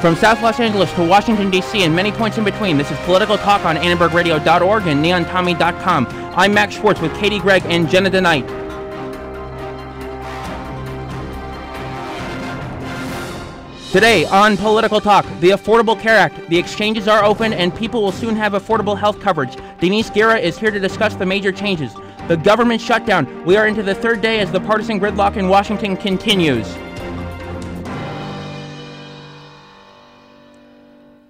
[0.00, 3.36] From South Los Angeles to Washington, D.C., and many points in between, this is Political
[3.38, 6.06] Talk on AnnenbergRadio.org and NeonTommy.com.
[6.36, 8.46] I'm Max Schwartz with Katie Gregg and Jenna DeNight.
[13.90, 16.48] Today on Political Talk, the Affordable Care Act.
[16.48, 19.56] The exchanges are open and people will soon have affordable health coverage.
[19.80, 21.92] Denise Guerra is here to discuss the major changes.
[22.28, 23.44] The government shutdown.
[23.44, 26.72] We are into the third day as the partisan gridlock in Washington continues.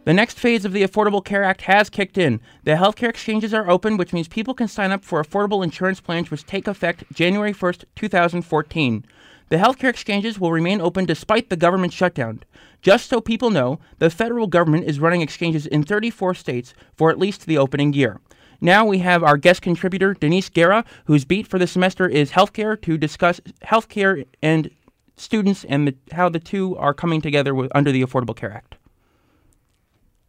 [0.09, 2.41] The next phase of the Affordable Care Act has kicked in.
[2.65, 6.31] The healthcare exchanges are open, which means people can sign up for affordable insurance plans
[6.31, 9.05] which take effect January 1st, 2014.
[9.51, 12.43] The healthcare exchanges will remain open despite the government shutdown.
[12.81, 17.19] Just so people know, the federal government is running exchanges in 34 states for at
[17.19, 18.19] least the opening year.
[18.63, 22.81] Now we have our guest contributor, Denise Guerra, whose beat for the semester is healthcare,
[22.81, 24.71] to discuss healthcare and
[25.17, 28.78] students and the, how the two are coming together with, under the Affordable Care Act.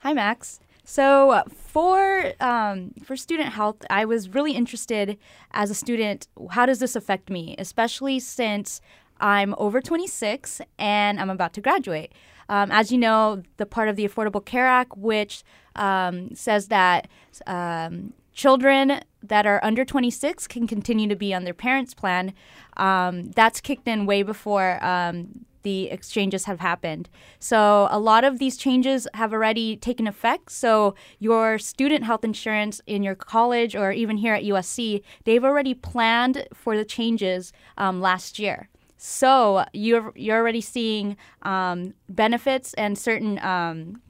[0.01, 0.61] Hi, Max.
[0.85, 5.17] So for um, for student health, I was really interested
[5.51, 6.27] as a student.
[6.51, 8.79] How does this affect me, especially since
[9.19, 12.13] I'm over 26 and I'm about to graduate?
[12.47, 15.43] Um, as you know, the part of the Affordable Care Act, which
[15.75, 17.09] um, says that
[17.45, 22.33] um, children that are under 26 can continue to be on their parents' plan.
[22.77, 27.09] Um, that's kicked in way before um, the exchanges have happened.
[27.39, 30.51] So a lot of these changes have already taken effect.
[30.51, 35.73] So your student health insurance in your college or even here at USC, they've already
[35.73, 38.69] planned for the changes um, last year.
[39.01, 44.01] So you're you're already seeing um, benefits and certain um,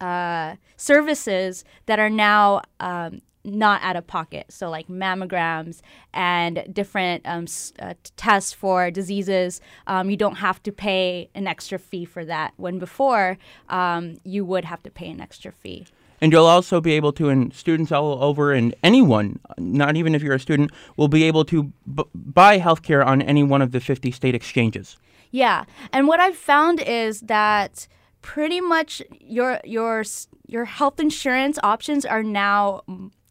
[0.00, 4.46] uh, services that are now um, not out of pocket.
[4.50, 5.80] So, like mammograms
[6.12, 7.46] and different um,
[7.78, 12.54] uh, tests for diseases, um, you don't have to pay an extra fee for that.
[12.56, 15.86] When before, um, you would have to pay an extra fee.
[16.20, 20.22] And you'll also be able to, and students all over, and anyone, not even if
[20.22, 23.80] you're a student, will be able to b- buy healthcare on any one of the
[23.80, 24.96] 50 state exchanges.
[25.32, 25.64] Yeah.
[25.92, 27.88] And what I've found is that
[28.20, 30.04] pretty much your your
[30.46, 32.82] your health insurance options are now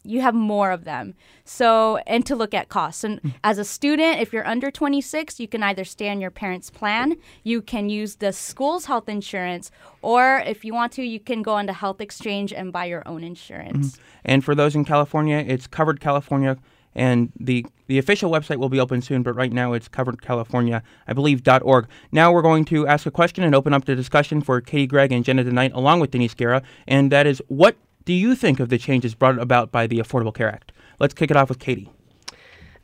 [0.04, 1.14] you have more of them.
[1.44, 3.04] So, and to look at costs.
[3.04, 3.34] And mm.
[3.44, 7.16] as a student, if you're under 26, you can either stay on your parents' plan,
[7.42, 9.70] you can use the school's health insurance,
[10.02, 13.06] or if you want to, you can go on to Health Exchange and buy your
[13.06, 13.92] own insurance.
[13.92, 14.02] Mm-hmm.
[14.24, 16.56] And for those in California, it's Covered California.
[16.94, 21.12] And the, the official website will be open soon, but right now it's coveredcalifornia, I
[21.14, 21.88] believe, dot .org.
[22.10, 25.10] Now we're going to ask a question and open up the discussion for Katie Gregg
[25.10, 28.68] and Jenna DeNight, along with Denise Guerra, and that is, what do you think of
[28.68, 30.72] the changes brought about by the Affordable Care Act?
[30.98, 31.90] Let's kick it off with Katie.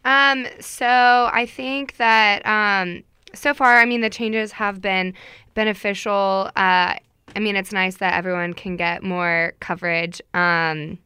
[0.05, 3.03] Um, so I think that um,
[3.35, 5.15] so far, I mean, the changes have been
[5.55, 6.51] beneficial.
[6.57, 6.95] Uh,
[7.37, 10.21] I mean, it's nice that everyone can get more coverage.
[10.35, 10.99] Um,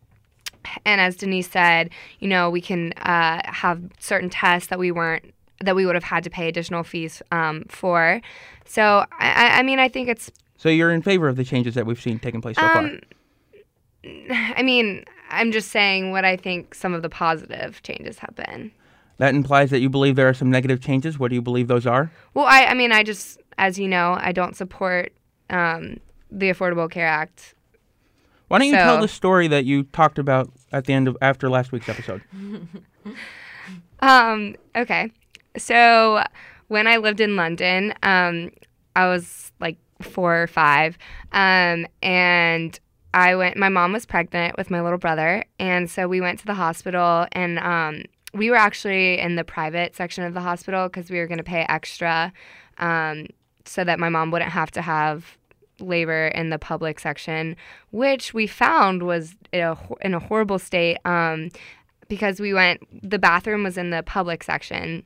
[0.84, 1.91] and as Denise said,
[2.21, 6.05] you know, we can uh, have certain tests that we weren't that we would have
[6.05, 8.21] had to pay additional fees um, for.
[8.65, 10.31] So, I, I, mean, I think it's.
[10.56, 12.99] So you're in favor of the changes that we've seen taking place so um, far?
[14.31, 18.73] I mean, I'm just saying what I think some of the positive changes have been.
[19.19, 21.19] That implies that you believe there are some negative changes.
[21.19, 22.11] What do you believe those are?
[22.35, 25.12] Well, I, I mean, I just, as you know, I don't support
[25.51, 25.99] um,
[26.31, 27.55] the Affordable Care Act.
[28.49, 31.17] Why don't you so, tell the story that you talked about at the end of
[31.23, 32.23] after last week's episode?
[34.01, 35.11] um, okay.
[35.57, 36.23] So
[36.69, 38.51] when I lived in London, um,
[38.97, 40.99] I was like four or five,
[41.33, 42.79] um, and
[43.15, 43.56] I went.
[43.56, 47.27] My mom was pregnant with my little brother, and so we went to the hospital,
[47.33, 51.27] and um, we were actually in the private section of the hospital because we were
[51.27, 52.33] going to pay extra,
[52.78, 53.27] um,
[53.65, 55.37] so that my mom wouldn't have to have
[55.78, 57.56] labor in the public section,
[57.91, 61.50] which we found was in a, in a horrible state um,
[62.09, 62.81] because we went.
[63.09, 65.05] The bathroom was in the public section.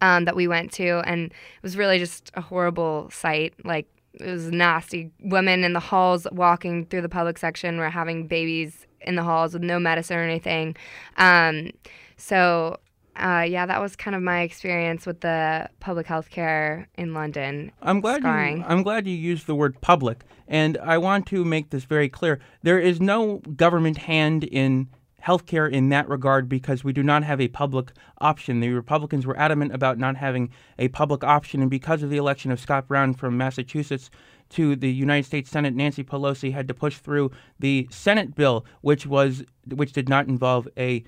[0.00, 3.54] Um, that we went to, and it was really just a horrible sight.
[3.64, 3.86] Like
[4.20, 5.10] it was nasty.
[5.20, 9.52] Women in the halls walking through the public section were having babies in the halls
[9.52, 10.76] with no medicine or anything.
[11.16, 11.70] Um,
[12.16, 12.78] so,
[13.16, 17.72] uh, yeah, that was kind of my experience with the public health care in London.
[17.82, 21.70] I'm glad you, I'm glad you used the word public, and I want to make
[21.70, 22.40] this very clear.
[22.62, 24.88] There is no government hand in
[25.26, 28.60] healthcare in that regard because we do not have a public option.
[28.60, 32.50] The Republicans were adamant about not having a public option, and because of the election
[32.50, 34.10] of Scott Brown from Massachusetts
[34.50, 39.06] to the United States Senate, Nancy Pelosi had to push through the Senate bill, which
[39.06, 39.44] was
[39.74, 41.02] which did not involve a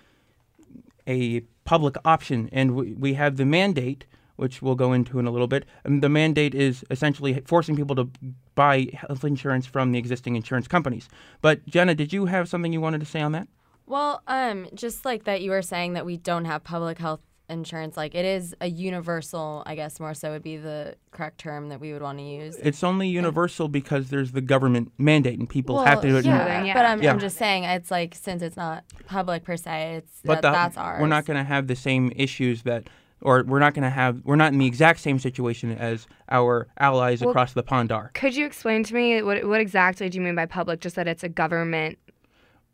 [1.06, 4.06] a public option, and we, we have the mandate
[4.36, 5.64] which we'll go into in a little bit.
[5.82, 8.08] And the mandate is essentially forcing people to
[8.54, 11.08] buy health insurance from the existing insurance companies.
[11.42, 13.48] But Jenna, did you have something you wanted to say on that?
[13.88, 17.96] Well, um, just like that, you were saying that we don't have public health insurance.
[17.96, 21.80] Like it is a universal, I guess more so would be the correct term that
[21.80, 22.56] we would want to use.
[22.56, 26.26] It's only universal because there's the government mandate and people Well, have to do it.
[26.26, 26.74] Yeah, yeah.
[26.74, 27.10] but I'm, Yeah.
[27.10, 30.52] I'm just saying it's like since it's not public per se, it's but that, the-
[30.52, 31.00] that's ours.
[31.00, 32.88] we're not going to have the same issues that
[33.22, 36.68] or we're not going to have we're not in the exact same situation as our
[36.78, 38.10] allies Well- across the pond are.
[38.12, 40.80] Could you explain to me what what exactly do you mean by public?
[40.80, 41.98] Just that it's a government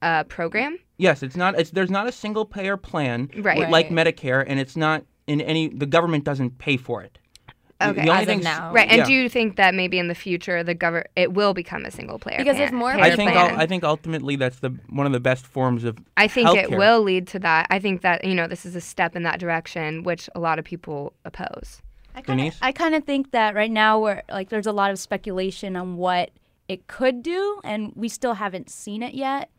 [0.02, 0.78] uh, program?
[0.96, 3.58] Yes, it's not it's there's not a single payer plan Right.
[3.70, 3.90] like Right.
[3.90, 7.18] Medicare and it's not in any the government doesn't pay for it.
[7.82, 7.92] Okay.
[8.04, 8.72] The only As of thing now.
[8.72, 8.88] Right.
[8.88, 9.04] And yeah.
[9.04, 12.18] do you think that maybe in the future the government it will become a single
[12.20, 12.38] player?
[12.38, 13.56] Because plan- it's more I think plan?
[13.58, 17.02] I think ultimately that's the one of the best forms of I think it will
[17.02, 17.66] lead to that.
[17.70, 20.58] I think that you know this is a step in that direction, which a lot
[20.60, 21.82] of people oppose.
[22.14, 22.58] I kinda, Denise?
[22.62, 25.96] I kind of think that right now we're like there's a lot of speculation on
[25.96, 26.30] what
[26.68, 29.50] it could do, and we still haven't seen it yet.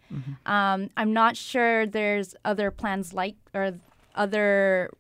[0.45, 3.73] Um, I'm not sure there's other plans like or
[4.15, 4.91] other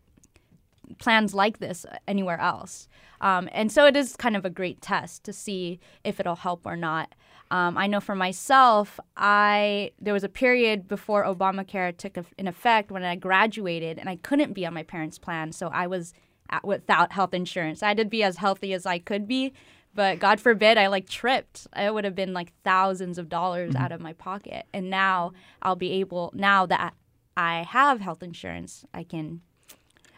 [0.97, 2.87] plans like this anywhere else.
[3.21, 6.65] Um, and so it is kind of a great test to see if it'll help
[6.65, 7.13] or not.
[7.51, 12.47] Um, I know for myself, I there was a period before Obamacare took eff- in
[12.47, 16.13] effect when I graduated, and I couldn't be on my parents' plan, so I was
[16.49, 17.83] at, without health insurance.
[17.83, 19.53] I did be as healthy as I could be,
[19.95, 21.67] but God forbid I like tripped.
[21.75, 23.83] It would have been like thousands of dollars mm-hmm.
[23.83, 25.31] out of my pocket, and now
[25.61, 26.31] I'll be able.
[26.35, 26.93] Now that
[27.35, 29.41] I have health insurance, I can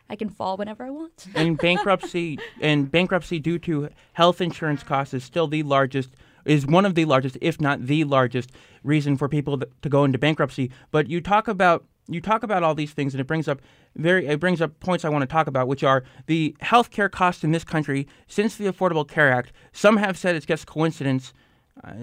[0.10, 1.28] I can fall whenever I want.
[1.36, 6.10] and bankruptcy and bankruptcy due to health insurance costs is still the largest
[6.46, 8.52] is one of the largest if not the largest
[8.84, 12.76] reason for people to go into bankruptcy but you talk about you talk about all
[12.76, 13.62] these things and it brings up
[13.96, 17.44] very it brings up points I want to talk about which are the healthcare costs
[17.44, 21.34] in this country since the Affordable Care Act some have said it's just coincidence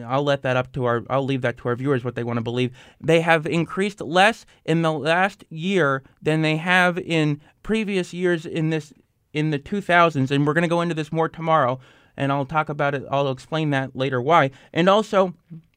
[0.07, 1.03] I'll let that up to our.
[1.11, 2.73] I'll leave that to our viewers what they want to believe.
[3.01, 8.71] They have increased less in the last year than they have in previous years in
[8.71, 8.93] this
[9.33, 11.81] in the 2000s, and we're going to go into this more tomorrow,
[12.17, 13.05] and I'll talk about it.
[13.11, 14.53] I'll explain that later why.
[14.73, 15.35] And also,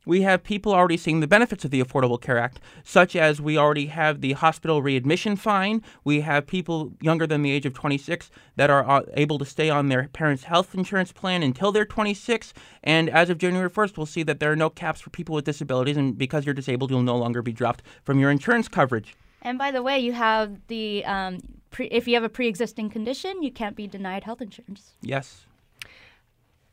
[0.08, 3.58] we have people already seeing the benefits of the Affordable Care Act, such as we
[3.58, 5.84] already have the hospital readmission fine.
[6.06, 9.70] We have people younger than the age of 26 that are uh, able to stay
[9.70, 12.54] on their parents' health insurance plan until they're 26.
[12.84, 15.44] And as of January 1st, we'll see that there are no caps for people with
[15.44, 19.14] disabilities, and because you're disabled, you'll no longer be dropped from your insurance coverage.
[19.42, 21.40] And by the way, you have the um,
[21.70, 24.94] pre- if you have a pre-existing condition, you can't be denied health insurance.
[25.02, 25.46] Yes.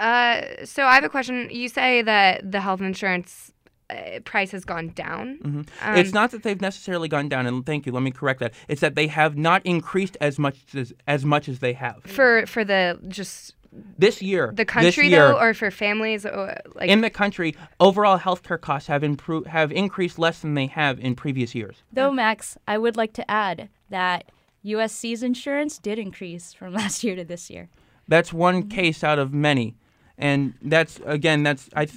[0.05, 1.49] Uh, so I have a question.
[1.51, 3.53] You say that the health insurance
[3.89, 5.39] uh, price has gone down.
[5.43, 7.93] Um, it's not that they've necessarily gone down, and thank you.
[7.93, 8.53] Let me correct that.
[8.69, 12.45] It's that they have not increased as much as as much as they have for
[12.47, 13.55] for the just
[13.99, 14.53] this year.
[14.55, 18.89] the country year, though, or for families, or like in the country, overall healthcare costs
[18.89, 21.83] have improved have increased less than they have in previous years.
[21.93, 24.31] Though, Max, I would like to add that
[24.65, 27.69] USC's insurance did increase from last year to this year.
[28.07, 29.77] That's one case out of many,
[30.19, 31.89] and that's again that's I.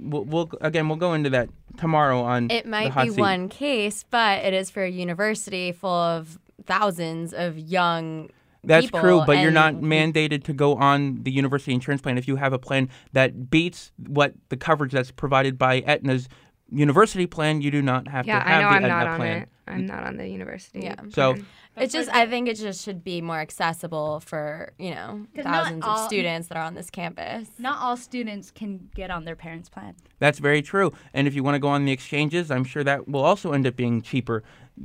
[0.00, 3.18] We'll, we'll again we'll go into that tomorrow on It the might be seat.
[3.20, 8.30] one case, but it is for a university full of thousands of young.
[8.64, 12.26] That's people, true, but you're not mandated to go on the university insurance plan if
[12.26, 16.28] you have a plan that beats what the coverage that's provided by Aetna's
[16.70, 17.60] university plan.
[17.60, 19.42] You do not have yeah, to have I know the I'm Aetna not on plan.
[19.42, 19.48] it.
[19.66, 20.80] I'm not on the university.
[20.80, 20.96] Yeah.
[21.10, 21.46] So plan.
[21.76, 25.64] It's just, I think it just should be more accessible for you know 'Cause not
[25.64, 27.48] thousands of students that are on this campus.
[27.58, 29.94] Not all students can get on their parents' plan.
[30.18, 30.92] That's very true.
[31.14, 33.66] And if you want to go on the exchanges, I'm sure that will also end
[33.66, 34.42] up being cheaper,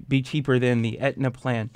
[0.08, 1.72] be cheaper than the Aetna plan.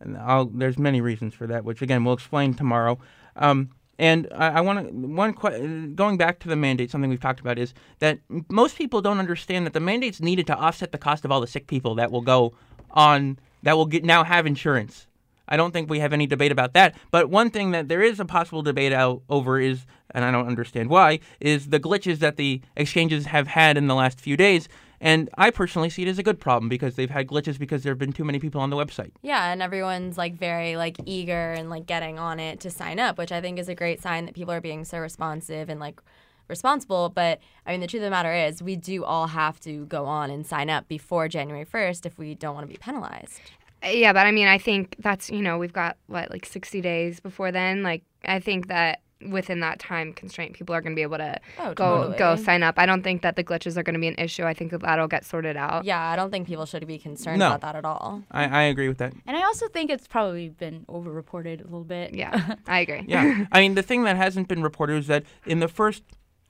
[0.00, 2.98] And I'll, there's many reasons for that, which again we'll explain tomorrow.
[3.36, 6.90] Um, and I, I want to one going back to the mandate.
[6.90, 10.56] Something we've talked about is that most people don't understand that the mandate's needed to
[10.56, 12.54] offset the cost of all the sick people that will go
[12.90, 15.06] on that will get now have insurance.
[15.48, 16.96] I don't think we have any debate about that.
[17.10, 20.46] But one thing that there is a possible debate out over is, and I don't
[20.46, 24.68] understand why, is the glitches that the exchanges have had in the last few days.
[25.00, 27.92] And I personally see it as a good problem because they've had glitches because there
[27.92, 29.12] have been too many people on the website.
[29.22, 33.18] Yeah, and everyone's like very like eager and like getting on it to sign up,
[33.18, 36.00] which I think is a great sign that people are being so responsive and like
[36.48, 37.08] responsible.
[37.08, 40.06] But I mean, the truth of the matter is, we do all have to go
[40.06, 43.40] on and sign up before January first if we don't want to be penalized.
[43.84, 47.20] Yeah, but I mean, I think that's you know we've got what like 60 days
[47.20, 47.82] before then.
[47.82, 51.38] Like I think that within that time constraint, people are going to be able to
[51.58, 52.18] Oh, go totally.
[52.18, 52.78] go sign up.
[52.78, 54.44] I don't think that the glitches are going to be an issue.
[54.44, 55.84] I think that that'll get sorted out.
[55.84, 57.46] Yeah, I don't think people should be concerned No.
[57.48, 58.22] about that at all.
[58.30, 59.14] I, I agree with that.
[59.26, 62.14] And I also think it's probably been overreported a little bit.
[62.14, 63.04] Yeah, I agree.
[63.08, 66.02] Yeah, I mean the thing that hasn't been reported is that in the first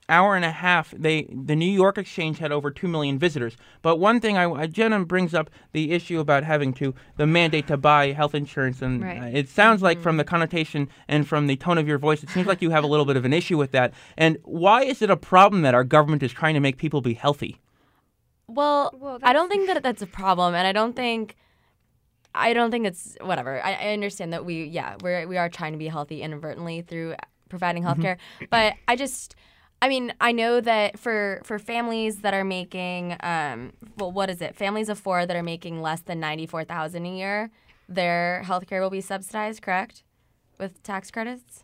[0.09, 3.57] hour and a half, they the New York Exchange had over two million visitors.
[3.81, 7.67] But one thing I, I Jenna brings up the issue about having to the mandate
[7.67, 9.21] to buy health insurance, and Right.
[9.21, 12.29] uh, it sounds like from the connotation and from the tone of your voice, it
[12.29, 13.93] seems like you have a little bit of an issue with that.
[14.17, 17.13] And why is it a problem that our government is trying to make people be
[17.13, 17.59] healthy?
[18.47, 21.35] Well, Well, I don't think that that's a problem, and I don't think,
[22.33, 23.61] I don't think it's whatever.
[23.61, 27.15] I, I understand that we, yeah, we're we are trying to be healthy inadvertently through
[27.49, 28.17] providing healthcare,
[28.49, 29.35] but I just,
[29.81, 34.41] I mean, I know that for for families that are making, um, well, what is
[34.41, 34.55] it?
[34.55, 37.51] Families of four that are making less than ninety four thousand a year,
[37.87, 40.03] their healthcare will be subsidized, correct,
[40.57, 41.63] with tax credits.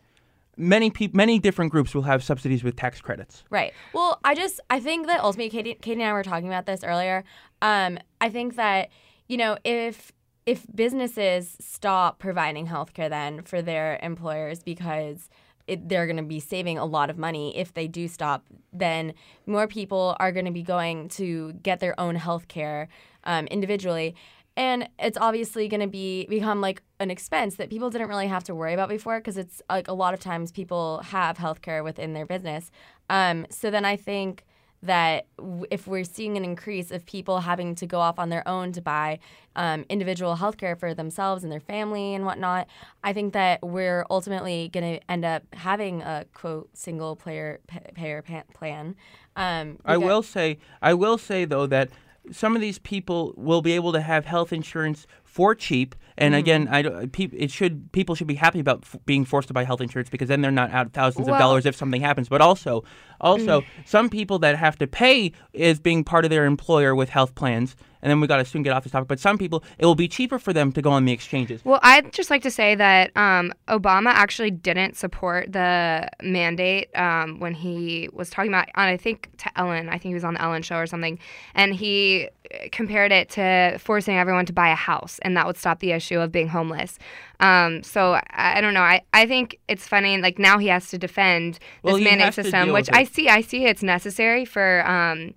[0.55, 3.43] Many peop many different groups will have subsidies with tax credits.
[3.49, 3.73] Right.
[3.93, 6.83] Well, I just I think that ultimately Katie, Katie and I were talking about this
[6.83, 7.23] earlier.
[7.63, 8.89] Um, I think that
[9.27, 10.11] you know if
[10.45, 15.29] if businesses stop providing healthcare then for their employers because
[15.67, 19.13] it, they're going to be saving a lot of money if they do stop, then
[19.45, 22.87] more people are going to be going to get their own healthcare
[23.23, 24.15] um, individually.
[24.55, 28.43] And it's obviously going to be become like an expense that people didn't really have
[28.45, 32.13] to worry about before because it's like a lot of times people have healthcare within
[32.13, 32.69] their business.
[33.09, 34.45] Um, so then I think
[34.83, 35.25] that
[35.71, 38.81] if we're seeing an increase of people having to go off on their own to
[38.81, 39.17] buy
[39.55, 42.67] um, individual healthcare for themselves and their family and whatnot,
[43.03, 47.59] I think that we're ultimately going to end up having a quote single player
[47.95, 48.23] payer
[48.53, 48.95] plan.
[49.35, 51.89] Um, I will say, I will say though that
[52.31, 55.95] some of these people will be able to have health insurance for cheap.
[56.15, 56.83] And again, I
[57.17, 60.27] it should people should be happy about f- being forced to buy health insurance because
[60.27, 62.29] then they're not out thousands of dollars if something happens.
[62.29, 62.83] But also,
[63.19, 67.33] also some people that have to pay is being part of their employer with health
[67.33, 67.75] plans.
[68.03, 69.07] And then we got to soon get off this topic.
[69.07, 71.63] But some people, it will be cheaper for them to go on the exchanges.
[71.63, 77.39] Well, I'd just like to say that um, Obama actually didn't support the mandate um,
[77.39, 79.87] when he was talking about, on, I think, to Ellen.
[79.87, 81.17] I think he was on the Ellen show or something.
[81.55, 85.57] And he uh, compared it to forcing everyone to buy a house, and that would
[85.57, 86.99] stop the issue of being homeless.
[87.39, 88.81] Um, so I, I don't know.
[88.81, 90.17] I, I think it's funny.
[90.17, 92.89] Like now he has to defend this Well, he mandate system, which.
[92.93, 93.29] I see.
[93.29, 94.87] I see it's necessary for.
[94.87, 95.33] Um,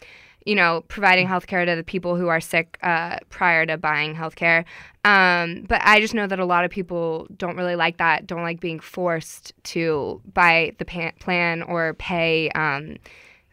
[0.47, 4.15] you know, providing health care to the people who are sick uh, prior to buying
[4.15, 4.65] health care.
[5.05, 8.43] Um, but I just know that a lot of people don't really like that, don't
[8.43, 12.97] like being forced to buy the plan or pay um,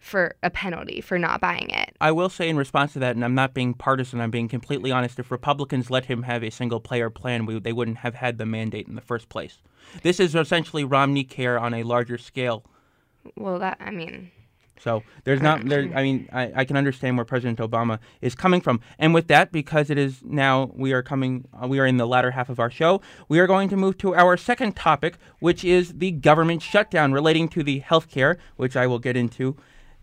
[0.04, 1.96] for a penalty for not buying it.
[2.02, 4.92] I will say in response to that, and I'm not being partisan, I'm being completely
[4.92, 5.18] honest.
[5.18, 8.46] If Republicans let him have a single player plan, we, they wouldn't have had the
[8.46, 9.60] mandate in the first place.
[10.02, 12.66] This is essentially Romney care on a larger scale.
[13.38, 14.32] Well, that, I mean,
[14.78, 15.90] So there's not there.
[15.96, 19.54] I mean, I, I can understand where President Obama is coming from, and with that,
[19.54, 22.60] because it is now we are coming, uh, we are in the latter half of
[22.60, 23.02] our show.
[23.30, 27.48] We are going to move to our second topic, which is the government shutdown relating
[27.50, 29.56] to the healthcare, which I will get into.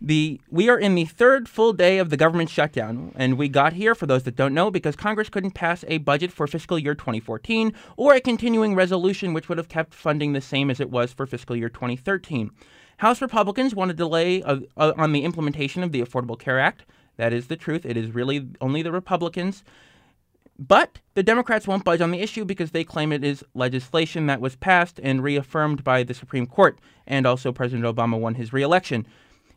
[0.03, 3.73] The we are in the third full day of the government shutdown, and we got
[3.73, 6.95] here for those that don't know because Congress couldn't pass a budget for fiscal year
[6.95, 11.13] 2014 or a continuing resolution which would have kept funding the same as it was
[11.13, 12.49] for fiscal year 2013.
[12.97, 16.83] House Republicans want a delay uh, on the implementation of the Affordable Care Act.
[17.17, 17.85] That is the truth.
[17.85, 19.63] It is really only the Republicans.
[20.57, 24.41] But the Democrats won't budge on the issue because they claim it is legislation that
[24.41, 29.05] was passed and reaffirmed by the Supreme Court, and also President Obama won his reelection.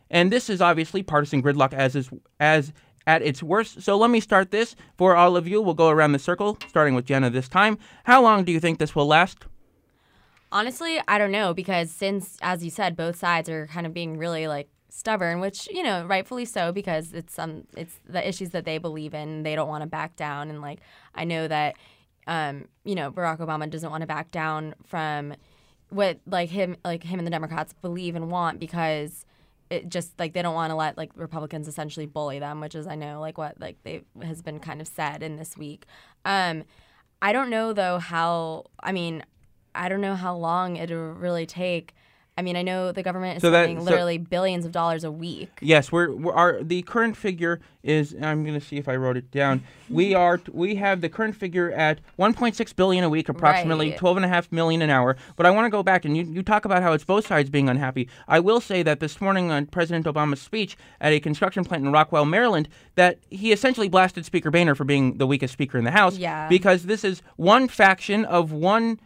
[0.09, 2.09] And this is obviously partisan gridlock as is
[2.39, 2.73] as
[3.07, 3.81] at its worst.
[3.81, 5.61] So let me start this for all of you.
[5.61, 7.77] We'll go around the circle, starting with Jenna this time.
[8.03, 9.45] How long do you think this will last?
[10.51, 14.17] Honestly, I don't know because since, as you said, both sides are kind of being
[14.17, 18.65] really like stubborn, which you know, rightfully so, because it's um, it's the issues that
[18.65, 19.43] they believe in.
[19.43, 20.79] They don't want to back down, and like
[21.13, 21.75] I know that,
[22.27, 25.35] um, you know, Barack Obama doesn't want to back down from
[25.89, 29.25] what like him, like him and the Democrats believe and want because
[29.69, 32.87] it just like they don't want to let like Republicans essentially bully them, which is
[32.87, 35.85] I know like what like they has been kind of said in this week.
[36.23, 36.63] Um,
[37.21, 38.65] I don't know though how.
[38.81, 39.23] I mean,
[39.73, 41.95] I don't know how long it'll really take.
[42.37, 45.05] I mean, I know the government is So that- spending so- literally billions of dollars
[45.05, 45.51] a week.
[45.61, 49.15] Yes, we're, we're our the current figure is I'm going to see if I wrote
[49.15, 49.63] it down.
[49.89, 53.97] We are we have the current figure at 1.6 billion a week, approximately Right.
[53.97, 55.15] 12 and a half million an hour.
[55.37, 57.49] But I want to go back and you, you talk about how it's both sides
[57.49, 58.09] being unhappy.
[58.27, 61.91] I will say that this morning on President Obama's speech at a construction plant in
[61.93, 65.91] Rockville, Maryland, that he essentially blasted Speaker Boehner for being the weakest speaker in the
[65.91, 66.17] House.
[66.17, 66.49] Yeah.
[66.49, 68.99] Because this is one faction of one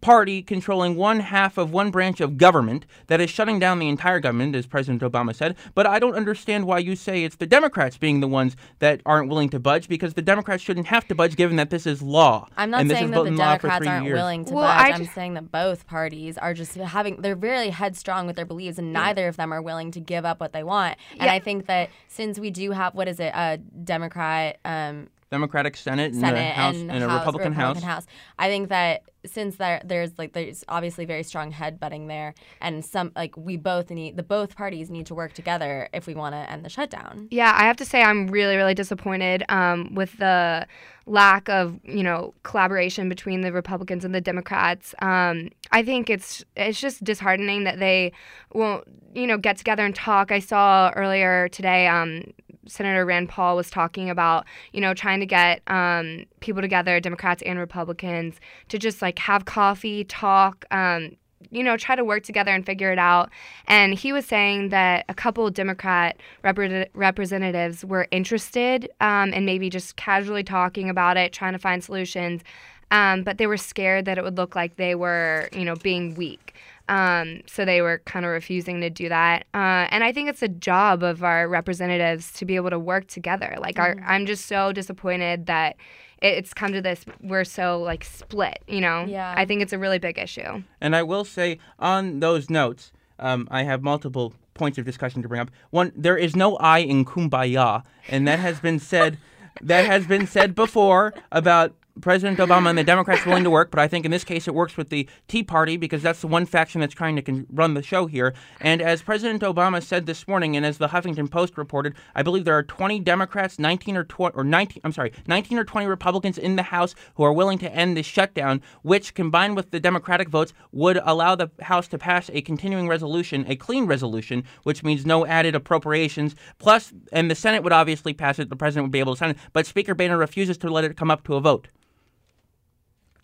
[0.00, 4.20] party controlling one half of one branch of government that is shutting down the entire
[4.20, 5.56] government, as President Obama said.
[5.74, 9.28] But I don't understand why you say it's the Democrats being the ones that aren't
[9.28, 12.48] willing to budge, because the Democrats shouldn't have to budge given that this is law.
[12.56, 14.14] I'm not and saying that the been law for Democrats aren't years.
[14.16, 14.92] willing to Well, budge.
[14.92, 18.78] I I'm saying that both parties are just having, they're really headstrong with their beliefs,
[18.78, 20.96] and neither of them are willing to give up what they want.
[21.12, 21.32] And Yeah.
[21.32, 26.12] I think that since we do have, what is it, a Democrat um, Democratic Senate
[26.12, 28.06] and a House and, and a House- Republican, House.
[28.38, 33.12] I think that since there, there's like there's obviously very strong headbutting there, and some
[33.16, 36.50] like we both need the both parties need to work together if we want to
[36.50, 37.28] end the shutdown.
[37.30, 40.66] Yeah, I have to say I'm really, really disappointed um, with the
[41.06, 44.94] lack of you know collaboration between the Republicans and the Democrats.
[45.00, 48.12] Um, I think it's it's just disheartening that they
[48.52, 50.30] won't you know get together and talk.
[50.30, 51.88] I saw earlier today.
[51.88, 52.32] Um,
[52.66, 57.42] Senator Rand Paul was talking about, you know, trying to get um, people together, Democrats
[57.42, 61.16] and Republicans, to just like have coffee, talk, um,
[61.50, 63.30] you know, try to work together and figure it out.
[63.66, 69.70] And he was saying that a couple Democrat repre- representatives were interested um, in maybe
[69.70, 72.42] just casually talking about it, trying to find solutions.
[72.90, 76.14] Um, but they were scared that it would look like they were, you know, being
[76.14, 76.54] weak.
[76.88, 79.46] Um, so they were kind of refusing to do that.
[79.54, 83.06] Uh, and I think it's a job of our representatives to be able to work
[83.08, 83.56] together.
[83.58, 85.76] Like, our, I'm just so disappointed that
[86.22, 87.04] it's come to this.
[87.22, 88.58] We're so like split.
[88.68, 89.04] You know.
[89.06, 89.34] Yeah.
[89.36, 90.62] I think it's a really big issue.
[90.80, 95.28] And I will say on those notes, um, I have multiple points of discussion to
[95.28, 95.50] bring up.
[95.70, 99.18] One, there is no I in kumbaya, and that has been said.
[99.62, 103.80] that has been said before about President Obama and the Democrats willing to work, but
[103.80, 106.46] I think in this case it works with the Tea Party because that's the one
[106.46, 108.34] faction that's trying to con- run the show here.
[108.60, 112.44] And as President Obama said this morning, and as the Huffington Post reported, I believe
[112.44, 114.80] there are 20 Democrats, 19 or 20 or 19.
[114.84, 118.06] I'm sorry, 19 or 20 Republicans in the House who are willing to end this
[118.06, 122.88] shutdown, which combined with the Democratic votes would allow the House to pass a continuing
[122.88, 126.34] resolution, a clean resolution, which means no added appropriations.
[126.58, 128.50] Plus, and the Senate would obviously pass it.
[128.50, 130.96] The president would be able to sign it, but Speaker Boehner refuses to let it
[130.96, 131.68] come up to a vote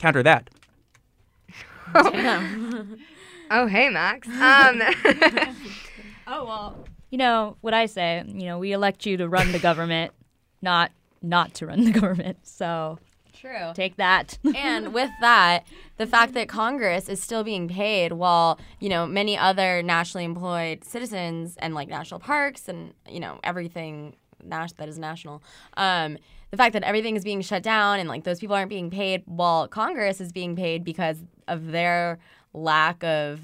[0.03, 0.51] counter that.
[3.55, 4.27] Oh, hey, Max.
[4.29, 4.81] Um,
[6.27, 6.87] Oh well.
[7.11, 8.23] You know what I say.
[8.27, 10.13] You know, we elect you to run the government,
[10.63, 10.91] not
[11.21, 12.39] not to run the government.
[12.45, 12.99] So
[13.35, 13.73] True.
[13.75, 14.39] take that.
[14.57, 15.67] and with that,
[15.99, 20.85] the fact that Congress is still being paid while, you know, many other nationally employed
[20.85, 25.43] citizens and like national parks and, you know, everything nas- that is national,
[25.77, 26.17] um,
[26.53, 29.23] the fact that everything is being shut down and like those people aren't being paid
[29.25, 31.17] while Congress is being paid because
[31.49, 32.19] of their
[32.53, 33.41] lack of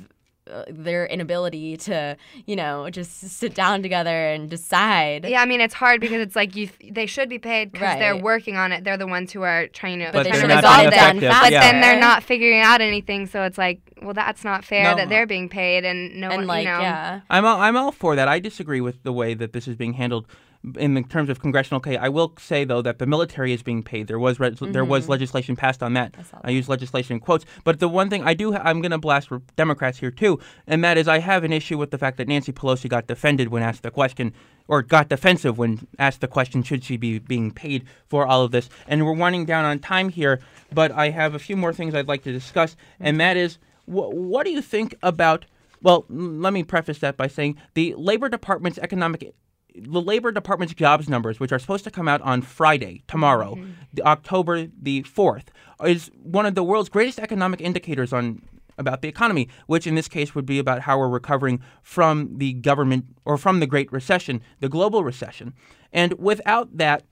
[0.47, 2.16] uh, their inability to,
[2.47, 5.27] you know, just sit down together and decide.
[5.27, 6.68] yeah, I mean, it's hard because it's like you.
[6.90, 8.85] They should be paid because they're working on it.
[8.85, 10.07] They're the ones who are trying to.
[10.07, 11.31] But But they they're should not have it done effective.
[11.31, 11.44] faster.
[11.47, 11.61] But Yeah.
[11.73, 14.97] then they're not figuring out anything, so it's like, well, that's not fair No.
[14.97, 16.81] that they're being paid and no and one, like, you know.
[16.81, 17.21] yeah.
[17.31, 18.29] I'm all, I'm all for that.
[18.29, 20.27] I disagree with the way that this is being handled
[20.76, 21.96] in the terms of congressional pay.
[21.96, 24.09] I will say though that the military is being paid.
[24.09, 25.12] There was re- there was mm-hmm.
[25.12, 26.14] legislation passed on that.
[26.26, 27.44] saw I, use legislation in quotes.
[27.64, 30.83] But the one thing I do ha- I'm going to blast Democrats here too, and
[30.85, 33.62] that is I have an issue with the fact that Nancy Pelosi got defended when
[33.62, 34.33] asked the question
[34.66, 38.50] or got defensive when asked the question should she be being paid for all of
[38.50, 38.68] this.
[38.87, 40.40] And we're winding down on time here,
[40.72, 44.12] but I have a few more things I'd like to discuss, and that is wh-
[44.12, 45.46] what do you think about
[45.83, 49.33] well, let me preface that by saying the Labor Department's economic
[49.81, 53.73] the Labor Department's jobs numbers, which are supposed to come out on Friday, tomorrow, mm-hmm.
[53.93, 55.45] the October the 4th,
[55.85, 58.43] is one of the world's greatest economic indicators on
[58.79, 62.53] about the economy, which in this case would be about how we're recovering from the
[62.55, 65.53] government or from the Great Recession, the global recession.
[65.93, 67.05] And without that,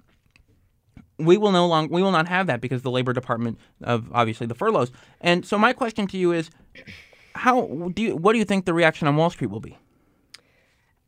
[1.18, 4.46] we will no longer we will not have that because the labor department of obviously
[4.46, 4.92] the furloughs.
[5.20, 6.50] And so my question to you is
[7.34, 9.78] how do you what do you think the reaction on Wall Street will be?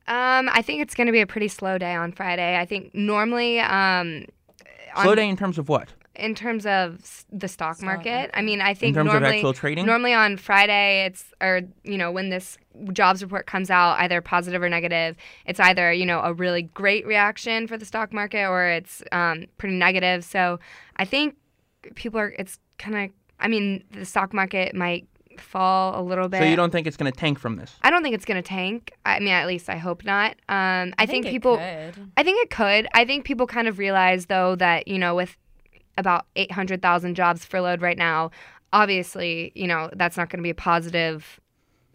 [0.09, 2.59] Um, I think it's going to be a pretty slow day on Friday.
[2.59, 4.25] I think normally, um,
[5.03, 5.92] Slow on- day in terms of what?
[6.18, 9.87] in terms of the stock market, I mean, I think terms of normally, actual trading?
[9.87, 12.59] normally on Friday, it's or you know when this
[12.92, 15.16] jobs report comes out, either positive or negative,
[15.47, 19.47] it's either you know a really great reaction for the stock market or it's um,
[19.59, 20.25] pretty negative.
[20.25, 20.59] So
[20.97, 21.37] I think
[21.94, 22.35] people are.
[22.38, 23.11] It's kind of.
[23.40, 25.07] I mean, the stock market might
[25.40, 26.38] fall a little bit.
[26.38, 27.77] So you don't think it's going to tank from this?
[27.83, 28.92] I don't think it's going to tank.
[29.05, 30.33] I mean, at least I hope not.
[30.48, 31.57] Um, I, think, it people.
[31.57, 32.11] could.
[32.16, 32.88] I think it could.
[32.94, 35.37] I think people kind of realize though that you know with
[35.96, 38.31] about eight hundred thousand jobs furloughed right now,
[38.72, 41.40] obviously you know that's not going to be a positive.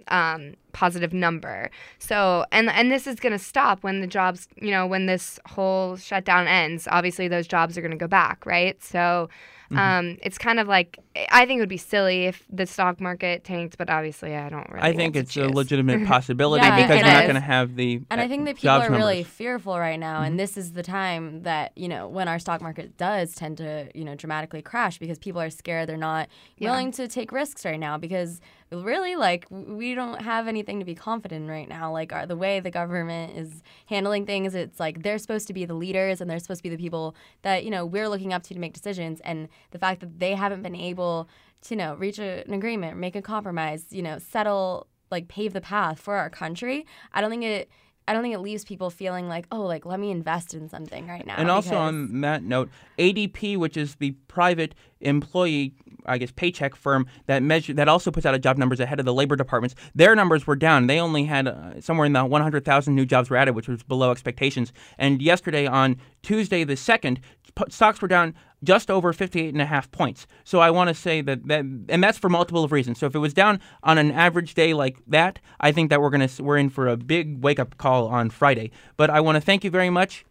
[0.10, 1.72] Um, positive number.
[1.98, 5.40] So, and and this is going to stop when the jobs, you know, when this
[5.46, 6.90] whole shutdown ends.
[6.92, 8.84] Obviously, those jobs are going to go back, right?
[8.84, 9.30] So,
[9.74, 10.10] Mm-hmm.
[10.10, 11.00] Um, it's kind of like
[11.32, 14.68] I think it would be silly if the stock market tanked, but obviously I don't
[14.70, 14.82] really.
[14.90, 17.76] I think get it's to a legitimate possibility Yeah, because we're not going to have
[17.76, 20.26] the And uh, I think that people jobs are really fearful right now, Mm-hmm.
[20.26, 23.90] and this is the time that you know when our stock market does tend to
[23.96, 25.90] you know dramatically crash because people are scared.
[25.90, 26.72] They're not Yeah.
[26.72, 30.96] willing to take risks right now because really, like we don't have anything to be
[30.96, 31.92] confident in right now.
[31.92, 35.66] Like our, the way the government is handling things, it's like they're supposed to be
[35.66, 38.42] the leaders and they're supposed to be the people that you know we're looking up
[38.44, 41.28] to to make decisions, and the fact that they haven't been able
[41.64, 45.54] to you know reach a, an agreement, make a compromise, you know, settle like pave
[45.54, 46.86] the path for our country.
[47.14, 47.70] I don't think it.
[48.06, 51.08] I don't think it leaves people feeling like, oh, like let me invest in something
[51.08, 51.36] right now.
[51.38, 55.74] And also on that note, ADP, which is the private employee,
[56.06, 59.06] I guess, paycheck firm that measure that also puts out a job numbers ahead of
[59.06, 60.88] the labor departments, their numbers were down.
[60.88, 64.12] They only had uh, somewhere in the 100,000 new jobs were added, which was below
[64.12, 64.74] expectations.
[64.98, 67.22] And yesterday, on Tuesday the second,
[67.70, 70.26] stocks were down just over 58 and a half points.
[70.44, 73.00] So I want to say that, that and that's for multiple of reasons.
[73.00, 76.10] So if it was down on an average day like that, I think that we're
[76.10, 78.72] going to we're in for a big wake up call on Friday.
[78.98, 80.26] But I want to thank you very much.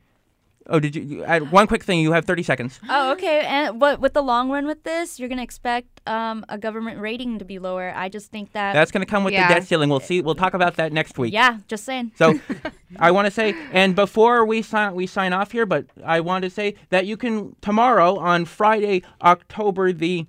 [0.68, 1.98] Oh, did you, you add one quick thing?
[1.98, 2.78] You have 30 seconds.
[2.88, 3.40] Oh, okay.
[3.40, 7.40] And what with the long run with this, you're gonna expect um, a government rating
[7.40, 7.92] to be lower.
[7.94, 8.72] I just think that.
[8.72, 9.48] That's going to come with Yeah.
[9.48, 9.88] the debt ceiling.
[9.88, 10.22] We'll see.
[10.22, 11.32] We'll talk about that next week.
[11.32, 12.12] yeah, just saying.
[12.16, 12.38] So
[12.98, 16.44] I want to say, and before we sign we sign off here, but I want
[16.44, 20.26] to say that you can tomorrow on Friday, October the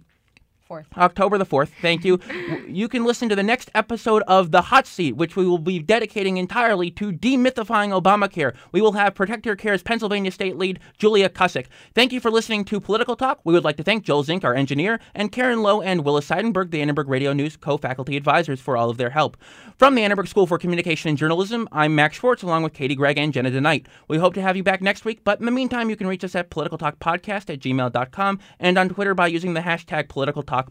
[0.74, 0.88] Fourth.
[0.98, 2.20] October the 4th, thank you.
[2.74, 5.78] You can listen to the next episode of The Hot Seat, which we will be
[5.78, 8.56] dedicating entirely to demythifying Obamacare.
[8.72, 11.68] We will have Protect Your Care's Pennsylvania State Lead, Julia Cusick.
[11.94, 13.42] Thank you for listening to Political Talk.
[13.44, 16.72] We would like to thank Joel Zink, our engineer, and Karen Lowe and Willa Seidenberg,
[16.72, 19.38] the Annenberg Radio News co faculty advisors, for all of their help.
[19.78, 23.20] From the Annenberg School for Communication and Journalism, I'm Max Schwartz, along with Katie Gregg
[23.20, 23.86] and Jenna DeNight.
[24.08, 26.24] We hope to have you back next week, but in the meantime, you can reach
[26.24, 30.08] us at politicaltalkpodcast at gmail.com and on Twitter by using the hashtag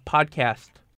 [0.05, 0.82] politicaltalkpodcast.